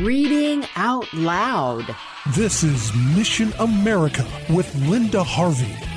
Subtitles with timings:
[0.00, 1.84] Reading out loud.
[2.34, 5.91] This is Mission America with Linda Harvey.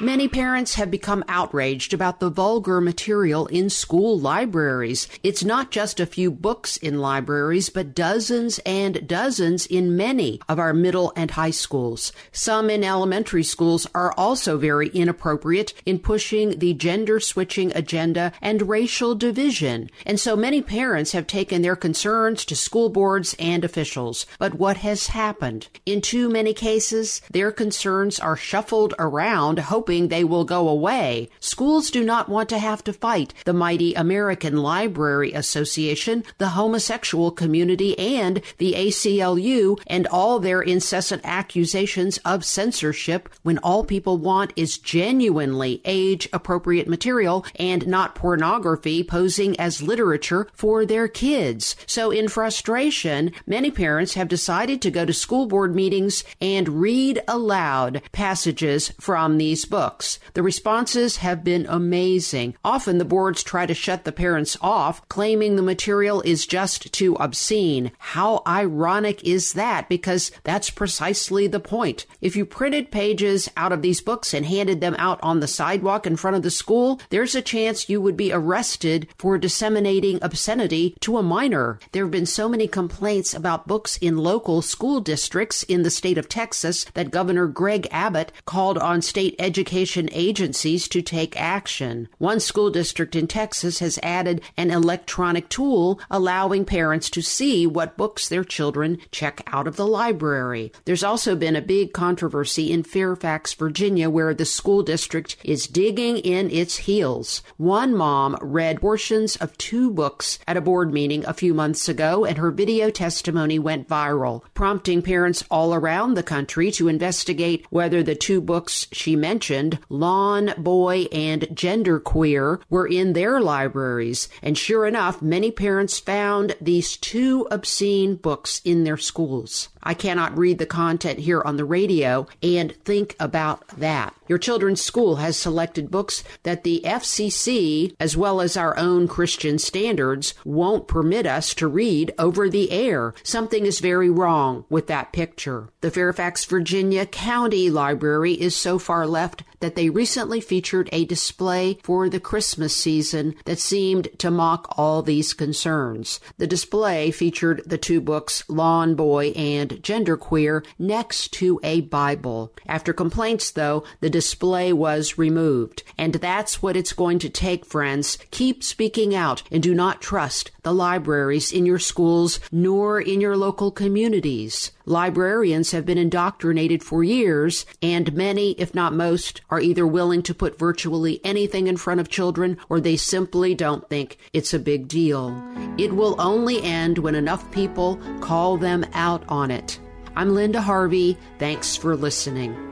[0.00, 5.08] Many parents have become outraged about the vulgar material in school libraries.
[5.24, 10.60] It's not just a few books in libraries, but dozens and dozens in many of
[10.60, 12.12] our middle and high schools.
[12.30, 18.68] Some in elementary schools are also very inappropriate in pushing the gender switching agenda and
[18.68, 19.90] racial division.
[20.06, 24.26] And so many parents have taken their concerns to school boards and officials.
[24.38, 25.66] But what has happened?
[25.84, 31.30] In too many cases, their concerns are shuffled around, hoping they will go away.
[31.40, 37.30] Schools do not want to have to fight the mighty American Library Association, the homosexual
[37.30, 44.52] community, and the ACLU, and all their incessant accusations of censorship when all people want
[44.56, 51.76] is genuinely age appropriate material and not pornography posing as literature for their kids.
[51.86, 57.22] So, in frustration, many parents have decided to go to school board meetings and read
[57.26, 60.18] aloud passages from these books books.
[60.34, 62.56] The responses have been amazing.
[62.64, 67.14] Often the boards try to shut the parents off, claiming the material is just too
[67.20, 67.92] obscene.
[67.98, 69.88] How ironic is that?
[69.88, 72.06] Because that's precisely the point.
[72.20, 76.08] If you printed pages out of these books and handed them out on the sidewalk
[76.08, 80.96] in front of the school, there's a chance you would be arrested for disseminating obscenity
[81.02, 81.78] to a minor.
[81.92, 86.18] There have been so many complaints about books in local school districts in the state
[86.18, 92.08] of Texas that Governor Greg Abbott called on state education education agencies to take action.
[92.16, 97.98] One school district in Texas has added an electronic tool allowing parents to see what
[97.98, 100.72] books their children check out of the library.
[100.86, 106.16] There's also been a big controversy in Fairfax, Virginia, where the school district is digging
[106.16, 107.42] in its heels.
[107.58, 112.24] One mom read portions of two books at a board meeting a few months ago,
[112.24, 118.02] and her video testimony went viral, prompting parents all around the country to investigate whether
[118.02, 124.56] the two books she mentioned mentioned, Lawn Boy and Genderqueer were in their libraries, and
[124.56, 129.68] sure enough, many parents found these two obscene books in their schools.
[129.88, 134.14] I cannot read the content here on the radio and think about that.
[134.28, 139.58] Your children's school has selected books that the FCC, as well as our own Christian
[139.58, 143.14] standards, won't permit us to read over the air.
[143.22, 145.70] Something is very wrong with that picture.
[145.80, 151.78] The Fairfax, Virginia County Library is so far left that they recently featured a display
[151.82, 156.20] for the Christmas season that seemed to mock all these concerns.
[156.36, 162.52] The display featured the two books, Lawn Boy and Genderqueer, next to a Bible.
[162.66, 165.82] After complaints, though, the display was removed.
[165.96, 168.18] And that's what it's going to take, friends.
[168.30, 173.36] Keep speaking out and do not trust the libraries in your schools nor in your
[173.36, 174.72] local communities.
[174.88, 180.34] Librarians have been indoctrinated for years, and many, if not most, are either willing to
[180.34, 184.88] put virtually anything in front of children or they simply don't think it's a big
[184.88, 185.36] deal.
[185.76, 189.78] It will only end when enough people call them out on it.
[190.16, 191.18] I'm Linda Harvey.
[191.38, 192.67] Thanks for listening.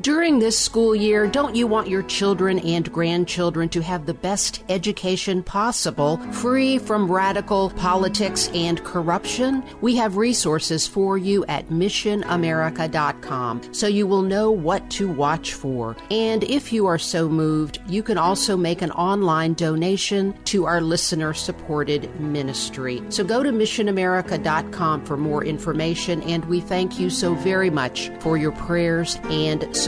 [0.00, 4.62] During this school year, don't you want your children and grandchildren to have the best
[4.68, 9.64] education possible, free from radical politics and corruption?
[9.80, 15.96] We have resources for you at missionamerica.com so you will know what to watch for.
[16.12, 20.80] And if you are so moved, you can also make an online donation to our
[20.80, 23.02] listener supported ministry.
[23.08, 28.36] So go to missionamerica.com for more information, and we thank you so very much for
[28.36, 29.87] your prayers and support